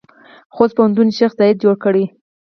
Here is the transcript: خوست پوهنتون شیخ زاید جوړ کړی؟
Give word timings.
خوست 0.55 0.73
پوهنتون 0.77 1.07
شیخ 1.17 1.31
زاید 1.39 1.57
جوړ 1.63 1.75
کړی؟ 1.83 2.05